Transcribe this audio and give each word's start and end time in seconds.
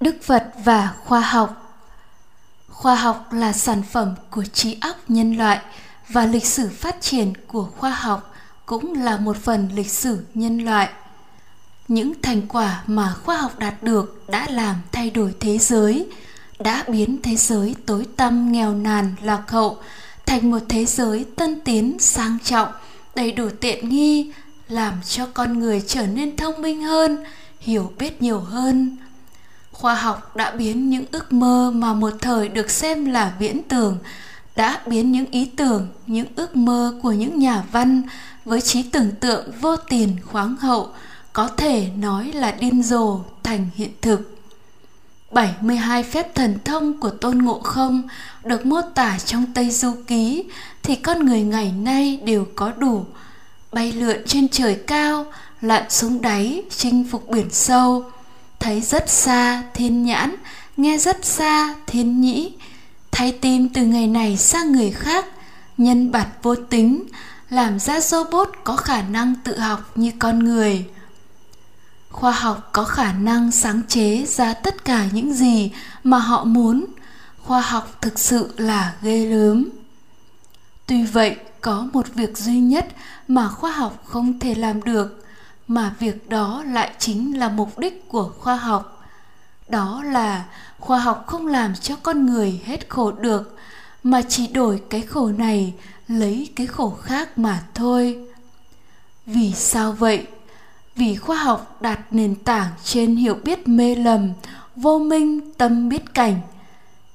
Đức 0.00 0.16
Phật 0.22 0.52
và 0.64 0.94
khoa 1.04 1.20
học 1.20 1.64
Khoa 2.68 2.94
học 2.94 3.32
là 3.32 3.52
sản 3.52 3.82
phẩm 3.82 4.14
của 4.30 4.44
trí 4.44 4.76
óc 4.80 4.96
nhân 5.08 5.36
loại 5.36 5.60
và 6.08 6.26
lịch 6.26 6.46
sử 6.46 6.68
phát 6.68 7.00
triển 7.00 7.32
của 7.46 7.64
khoa 7.64 7.90
học 7.90 8.34
cũng 8.66 8.94
là 8.94 9.16
một 9.16 9.36
phần 9.36 9.68
lịch 9.74 9.90
sử 9.90 10.24
nhân 10.34 10.58
loại. 10.58 10.88
Những 11.88 12.12
thành 12.22 12.42
quả 12.48 12.82
mà 12.86 13.14
khoa 13.24 13.36
học 13.36 13.58
đạt 13.58 13.82
được 13.82 14.24
đã 14.28 14.46
làm 14.50 14.76
thay 14.92 15.10
đổi 15.10 15.34
thế 15.40 15.58
giới, 15.58 16.06
đã 16.58 16.84
biến 16.88 17.18
thế 17.22 17.36
giới 17.36 17.74
tối 17.86 18.06
tăm 18.16 18.52
nghèo 18.52 18.74
nàn 18.74 19.14
lạc 19.22 19.50
hậu 19.50 19.78
thành 20.26 20.50
một 20.50 20.60
thế 20.68 20.84
giới 20.84 21.26
tân 21.36 21.60
tiến 21.60 21.98
sang 21.98 22.38
trọng, 22.44 22.68
đầy 23.14 23.32
đủ 23.32 23.48
tiện 23.60 23.88
nghi, 23.88 24.32
làm 24.68 24.94
cho 25.06 25.26
con 25.34 25.58
người 25.58 25.82
trở 25.86 26.06
nên 26.06 26.36
thông 26.36 26.62
minh 26.62 26.82
hơn, 26.82 27.24
hiểu 27.60 27.92
biết 27.98 28.22
nhiều 28.22 28.40
hơn 28.40 28.96
khoa 29.74 29.94
học 29.94 30.36
đã 30.36 30.50
biến 30.50 30.90
những 30.90 31.04
ước 31.12 31.32
mơ 31.32 31.70
mà 31.74 31.94
một 31.94 32.12
thời 32.20 32.48
được 32.48 32.70
xem 32.70 33.04
là 33.04 33.32
viễn 33.38 33.62
tưởng 33.62 33.98
đã 34.56 34.80
biến 34.86 35.12
những 35.12 35.26
ý 35.30 35.44
tưởng 35.44 35.88
những 36.06 36.26
ước 36.36 36.56
mơ 36.56 36.94
của 37.02 37.12
những 37.12 37.38
nhà 37.38 37.62
văn 37.72 38.02
với 38.44 38.60
trí 38.60 38.82
tưởng 38.82 39.10
tượng 39.20 39.50
vô 39.60 39.76
tiền 39.76 40.16
khoáng 40.26 40.56
hậu 40.56 40.88
có 41.32 41.48
thể 41.48 41.88
nói 41.98 42.32
là 42.32 42.50
điên 42.50 42.82
rồ 42.82 43.20
thành 43.42 43.68
hiện 43.74 43.90
thực 44.00 44.34
72 45.34 46.02
phép 46.02 46.34
thần 46.34 46.58
thông 46.64 47.00
của 47.00 47.10
Tôn 47.10 47.38
Ngộ 47.38 47.60
Không 47.60 48.02
được 48.44 48.66
mô 48.66 48.80
tả 48.94 49.18
trong 49.18 49.44
Tây 49.54 49.70
Du 49.70 49.94
Ký 50.06 50.44
thì 50.82 50.96
con 50.96 51.26
người 51.26 51.42
ngày 51.42 51.72
nay 51.72 52.20
đều 52.24 52.46
có 52.56 52.72
đủ. 52.78 53.04
Bay 53.72 53.92
lượn 53.92 54.16
trên 54.26 54.48
trời 54.48 54.74
cao, 54.86 55.26
lặn 55.60 55.90
xuống 55.90 56.22
đáy, 56.22 56.62
chinh 56.76 57.04
phục 57.10 57.28
biển 57.28 57.50
sâu, 57.50 58.04
thấy 58.64 58.80
rất 58.80 59.10
xa 59.10 59.62
thiên 59.74 60.04
nhãn, 60.04 60.34
nghe 60.76 60.98
rất 60.98 61.24
xa 61.24 61.74
thiên 61.86 62.20
nhĩ. 62.20 62.52
Thay 63.12 63.32
tim 63.32 63.68
từ 63.68 63.82
ngày 63.82 64.06
này 64.06 64.36
sang 64.36 64.72
người 64.72 64.90
khác, 64.90 65.26
nhân 65.78 66.12
bạt 66.12 66.28
vô 66.42 66.54
tính, 66.54 67.04
làm 67.50 67.78
ra 67.78 68.00
robot 68.00 68.48
có 68.64 68.76
khả 68.76 69.02
năng 69.02 69.34
tự 69.44 69.58
học 69.58 69.80
như 69.94 70.12
con 70.18 70.38
người. 70.38 70.84
Khoa 72.10 72.32
học 72.32 72.68
có 72.72 72.84
khả 72.84 73.12
năng 73.12 73.52
sáng 73.52 73.80
chế 73.88 74.24
ra 74.28 74.54
tất 74.54 74.84
cả 74.84 75.06
những 75.12 75.34
gì 75.34 75.70
mà 76.04 76.18
họ 76.18 76.44
muốn. 76.44 76.84
Khoa 77.42 77.60
học 77.60 77.98
thực 78.00 78.18
sự 78.18 78.54
là 78.56 78.94
ghê 79.02 79.26
gớm 79.26 79.68
tuy 80.86 81.02
vậy, 81.02 81.36
có 81.60 81.88
một 81.92 82.06
việc 82.14 82.38
duy 82.38 82.60
nhất 82.60 82.88
mà 83.28 83.48
khoa 83.48 83.72
học 83.72 84.02
không 84.04 84.38
thể 84.38 84.54
làm 84.54 84.82
được 84.82 85.23
mà 85.68 85.94
việc 85.98 86.28
đó 86.28 86.64
lại 86.66 86.90
chính 86.98 87.38
là 87.38 87.48
mục 87.48 87.78
đích 87.78 88.08
của 88.08 88.32
khoa 88.38 88.56
học. 88.56 89.02
Đó 89.68 90.02
là 90.04 90.44
khoa 90.78 90.98
học 90.98 91.24
không 91.26 91.46
làm 91.46 91.74
cho 91.74 91.96
con 91.96 92.26
người 92.26 92.60
hết 92.64 92.88
khổ 92.88 93.12
được, 93.12 93.56
mà 94.02 94.22
chỉ 94.22 94.46
đổi 94.46 94.82
cái 94.90 95.00
khổ 95.00 95.28
này, 95.28 95.74
lấy 96.08 96.48
cái 96.56 96.66
khổ 96.66 96.96
khác 97.02 97.38
mà 97.38 97.62
thôi. 97.74 98.28
Vì 99.26 99.52
sao 99.52 99.92
vậy? 99.92 100.26
Vì 100.96 101.16
khoa 101.16 101.36
học 101.36 101.76
đặt 101.80 102.00
nền 102.10 102.34
tảng 102.34 102.68
trên 102.84 103.16
hiểu 103.16 103.34
biết 103.44 103.68
mê 103.68 103.94
lầm, 103.94 104.32
vô 104.76 104.98
minh, 104.98 105.52
tâm 105.58 105.88
biết 105.88 106.14
cảnh. 106.14 106.40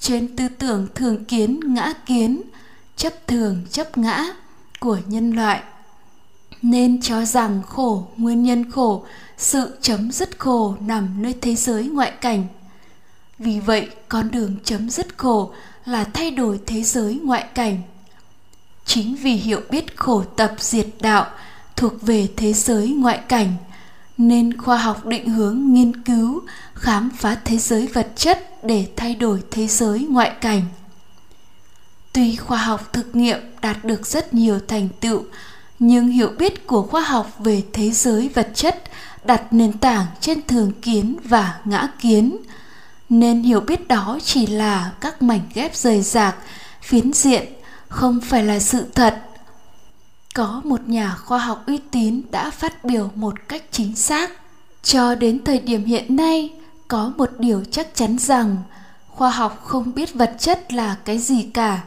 Trên 0.00 0.36
tư 0.36 0.48
tưởng 0.48 0.88
thường 0.94 1.24
kiến, 1.24 1.60
ngã 1.74 1.92
kiến, 2.06 2.42
chấp 2.96 3.26
thường, 3.26 3.66
chấp 3.70 3.98
ngã 3.98 4.24
của 4.80 4.98
nhân 5.06 5.32
loại 5.32 5.62
nên 6.62 7.00
cho 7.02 7.24
rằng 7.24 7.62
khổ, 7.68 8.08
nguyên 8.16 8.42
nhân 8.42 8.70
khổ, 8.70 9.04
sự 9.38 9.78
chấm 9.80 10.12
dứt 10.12 10.38
khổ 10.38 10.74
nằm 10.80 11.22
nơi 11.22 11.34
thế 11.40 11.54
giới 11.54 11.88
ngoại 11.88 12.10
cảnh. 12.20 12.46
Vì 13.38 13.60
vậy, 13.60 13.88
con 14.08 14.30
đường 14.30 14.56
chấm 14.64 14.90
dứt 14.90 15.18
khổ 15.18 15.52
là 15.84 16.04
thay 16.04 16.30
đổi 16.30 16.60
thế 16.66 16.82
giới 16.82 17.20
ngoại 17.24 17.44
cảnh. 17.54 17.82
Chính 18.84 19.16
vì 19.16 19.32
hiểu 19.32 19.60
biết 19.70 19.96
khổ 19.96 20.22
tập 20.36 20.54
diệt 20.58 20.86
đạo 21.00 21.26
thuộc 21.76 22.02
về 22.02 22.28
thế 22.36 22.52
giới 22.52 22.88
ngoại 22.88 23.18
cảnh, 23.28 23.54
nên 24.18 24.56
khoa 24.56 24.76
học 24.76 25.06
định 25.06 25.28
hướng 25.28 25.74
nghiên 25.74 26.02
cứu, 26.02 26.42
khám 26.74 27.10
phá 27.18 27.36
thế 27.44 27.58
giới 27.58 27.86
vật 27.86 28.08
chất 28.16 28.64
để 28.64 28.88
thay 28.96 29.14
đổi 29.14 29.42
thế 29.50 29.66
giới 29.66 30.06
ngoại 30.10 30.32
cảnh. 30.40 30.62
Tuy 32.12 32.36
khoa 32.36 32.58
học 32.58 32.92
thực 32.92 33.16
nghiệm 33.16 33.38
đạt 33.62 33.84
được 33.84 34.06
rất 34.06 34.34
nhiều 34.34 34.58
thành 34.68 34.88
tựu 35.00 35.22
nhưng 35.78 36.08
hiểu 36.08 36.32
biết 36.38 36.66
của 36.66 36.82
khoa 36.82 37.00
học 37.00 37.30
về 37.38 37.62
thế 37.72 37.90
giới 37.90 38.28
vật 38.34 38.50
chất 38.54 38.82
đặt 39.24 39.52
nền 39.52 39.72
tảng 39.72 40.06
trên 40.20 40.42
thường 40.46 40.72
kiến 40.82 41.16
và 41.24 41.60
ngã 41.64 41.88
kiến. 42.00 42.36
Nên 43.08 43.42
hiểu 43.42 43.60
biết 43.60 43.88
đó 43.88 44.18
chỉ 44.24 44.46
là 44.46 44.92
các 45.00 45.22
mảnh 45.22 45.40
ghép 45.54 45.76
rời 45.76 46.02
rạc, 46.02 46.36
phiến 46.82 47.12
diện, 47.12 47.44
không 47.88 48.20
phải 48.20 48.44
là 48.44 48.58
sự 48.58 48.84
thật. 48.94 49.22
Có 50.34 50.60
một 50.64 50.88
nhà 50.88 51.14
khoa 51.14 51.38
học 51.38 51.62
uy 51.66 51.78
tín 51.90 52.22
đã 52.30 52.50
phát 52.50 52.84
biểu 52.84 53.10
một 53.14 53.34
cách 53.48 53.62
chính 53.70 53.96
xác. 53.96 54.30
Cho 54.82 55.14
đến 55.14 55.44
thời 55.44 55.58
điểm 55.58 55.84
hiện 55.84 56.16
nay, 56.16 56.52
có 56.88 57.12
một 57.16 57.30
điều 57.38 57.64
chắc 57.70 57.94
chắn 57.94 58.18
rằng 58.18 58.56
khoa 59.08 59.30
học 59.30 59.62
không 59.64 59.94
biết 59.94 60.14
vật 60.14 60.34
chất 60.38 60.72
là 60.72 60.96
cái 61.04 61.18
gì 61.18 61.42
cả. 61.54 61.82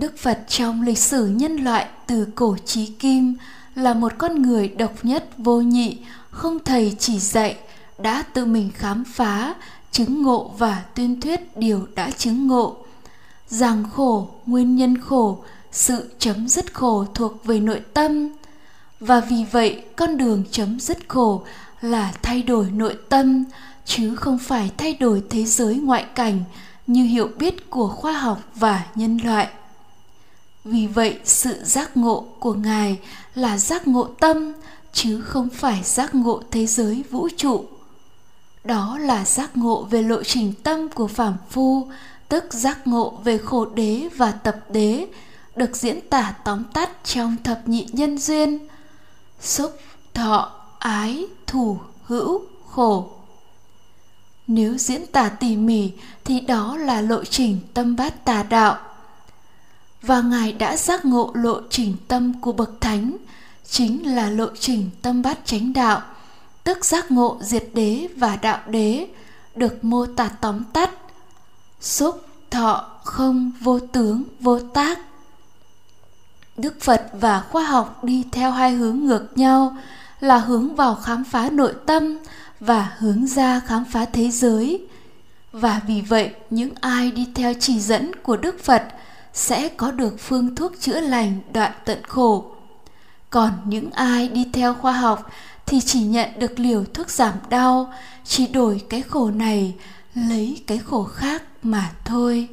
Đức 0.00 0.18
Phật 0.18 0.38
trong 0.48 0.82
lịch 0.82 0.98
sử 0.98 1.26
nhân 1.26 1.56
loại 1.56 1.86
từ 2.06 2.26
cổ 2.34 2.56
chí 2.64 2.86
kim 2.86 3.34
là 3.74 3.94
một 3.94 4.12
con 4.18 4.42
người 4.42 4.68
độc 4.68 4.92
nhất 5.02 5.28
vô 5.38 5.60
nhị, 5.60 5.98
không 6.30 6.58
thầy 6.64 6.96
chỉ 6.98 7.18
dạy, 7.18 7.56
đã 7.98 8.22
tự 8.22 8.44
mình 8.44 8.70
khám 8.74 9.04
phá, 9.04 9.54
chứng 9.92 10.22
ngộ 10.22 10.54
và 10.58 10.84
tuyên 10.94 11.20
thuyết 11.20 11.56
điều 11.56 11.86
đã 11.94 12.10
chứng 12.10 12.46
ngộ. 12.46 12.76
Rằng 13.48 13.84
khổ, 13.94 14.28
nguyên 14.46 14.76
nhân 14.76 14.98
khổ, 15.00 15.44
sự 15.72 16.10
chấm 16.18 16.48
dứt 16.48 16.74
khổ 16.74 17.04
thuộc 17.14 17.44
về 17.44 17.60
nội 17.60 17.80
tâm. 17.94 18.28
Và 19.00 19.20
vì 19.20 19.44
vậy, 19.52 19.84
con 19.96 20.16
đường 20.16 20.44
chấm 20.50 20.80
dứt 20.80 20.98
khổ 21.08 21.44
là 21.80 22.12
thay 22.22 22.42
đổi 22.42 22.70
nội 22.70 22.98
tâm, 23.08 23.44
chứ 23.84 24.16
không 24.16 24.38
phải 24.38 24.70
thay 24.76 24.94
đổi 24.94 25.22
thế 25.30 25.44
giới 25.44 25.74
ngoại 25.76 26.04
cảnh 26.14 26.44
như 26.86 27.04
hiểu 27.04 27.30
biết 27.38 27.70
của 27.70 27.88
khoa 27.88 28.12
học 28.12 28.38
và 28.54 28.86
nhân 28.94 29.18
loại 29.24 29.48
vì 30.64 30.86
vậy, 30.86 31.18
sự 31.24 31.64
giác 31.64 31.96
ngộ 31.96 32.26
của 32.38 32.54
ngài 32.54 32.98
là 33.34 33.58
giác 33.58 33.88
ngộ 33.88 34.04
tâm, 34.04 34.52
chứ 34.92 35.20
không 35.20 35.48
phải 35.48 35.82
giác 35.84 36.14
ngộ 36.14 36.42
thế 36.50 36.66
giới 36.66 37.04
vũ 37.10 37.28
trụ. 37.36 37.64
Đó 38.64 38.98
là 38.98 39.24
giác 39.24 39.56
ngộ 39.56 39.82
về 39.82 40.02
lộ 40.02 40.22
trình 40.22 40.52
tâm 40.62 40.88
của 40.88 41.06
phàm 41.06 41.36
phu, 41.50 41.88
tức 42.28 42.44
giác 42.50 42.86
ngộ 42.86 43.10
về 43.24 43.38
khổ 43.38 43.64
đế 43.64 44.08
và 44.16 44.32
tập 44.32 44.56
đế, 44.70 45.06
được 45.56 45.76
diễn 45.76 46.08
tả 46.10 46.34
tóm 46.44 46.64
tắt 46.64 46.90
trong 47.04 47.36
thập 47.44 47.68
nhị 47.68 47.86
nhân 47.92 48.18
duyên, 48.18 48.58
xúc, 49.40 49.78
thọ, 50.14 50.52
ái 50.78 51.26
thủ 51.46 51.78
hữu, 52.04 52.42
khổ. 52.66 53.10
Nếu 54.46 54.78
diễn 54.78 55.06
tả 55.06 55.28
tỉ 55.28 55.56
mỉ 55.56 55.90
thì 56.24 56.40
đó 56.40 56.76
là 56.76 57.00
lộ 57.00 57.24
trình 57.24 57.58
tâm 57.74 57.96
bát 57.96 58.24
tà 58.24 58.42
đạo 58.42 58.78
và 60.02 60.20
ngài 60.20 60.52
đã 60.52 60.76
giác 60.76 61.04
ngộ 61.04 61.30
lộ 61.34 61.60
trình 61.70 61.96
tâm 62.08 62.40
của 62.40 62.52
bậc 62.52 62.80
thánh, 62.80 63.16
chính 63.70 64.14
là 64.16 64.30
lộ 64.30 64.46
trình 64.60 64.90
tâm 65.02 65.22
bát 65.22 65.38
chánh 65.44 65.72
đạo, 65.72 66.02
tức 66.64 66.84
giác 66.84 67.10
ngộ 67.10 67.38
diệt 67.40 67.68
đế 67.74 68.08
và 68.16 68.36
đạo 68.36 68.58
đế, 68.66 69.08
được 69.54 69.84
mô 69.84 70.06
tả 70.06 70.28
tóm 70.28 70.64
tắt. 70.64 70.90
Xúc, 71.80 72.26
thọ, 72.50 72.90
không, 73.04 73.52
vô 73.60 73.78
tướng, 73.78 74.22
vô 74.40 74.60
tác. 74.60 74.98
Đức 76.56 76.80
phật 76.80 77.08
và 77.12 77.40
khoa 77.40 77.62
học 77.62 78.04
đi 78.04 78.24
theo 78.32 78.50
hai 78.50 78.72
hướng 78.72 78.98
ngược 78.98 79.38
nhau, 79.38 79.76
là 80.20 80.38
hướng 80.38 80.74
vào 80.74 80.94
khám 80.94 81.24
phá 81.24 81.50
nội 81.50 81.74
tâm 81.86 82.18
và 82.60 82.92
hướng 82.98 83.26
ra 83.26 83.60
khám 83.60 83.84
phá 83.84 84.04
thế 84.04 84.30
giới. 84.30 84.86
Và 85.52 85.80
vì 85.86 86.00
vậy, 86.00 86.30
những 86.50 86.70
ai 86.80 87.10
đi 87.10 87.28
theo 87.34 87.54
chỉ 87.60 87.80
dẫn 87.80 88.12
của 88.22 88.36
đức 88.36 88.64
phật 88.64 88.82
sẽ 89.38 89.68
có 89.68 89.90
được 89.90 90.14
phương 90.18 90.54
thuốc 90.54 90.72
chữa 90.80 91.00
lành 91.00 91.40
đoạn 91.52 91.72
tận 91.84 92.02
khổ. 92.08 92.44
Còn 93.30 93.50
những 93.64 93.90
ai 93.90 94.28
đi 94.28 94.46
theo 94.52 94.74
khoa 94.74 94.92
học 94.92 95.30
thì 95.66 95.80
chỉ 95.80 96.00
nhận 96.00 96.28
được 96.38 96.58
liều 96.58 96.84
thuốc 96.94 97.10
giảm 97.10 97.34
đau, 97.48 97.92
chỉ 98.24 98.46
đổi 98.46 98.82
cái 98.88 99.02
khổ 99.02 99.30
này, 99.30 99.74
lấy 100.14 100.62
cái 100.66 100.78
khổ 100.78 101.04
khác 101.04 101.42
mà 101.62 101.90
thôi. 102.04 102.48